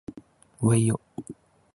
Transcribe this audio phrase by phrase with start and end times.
[0.63, 0.99] うぇいよ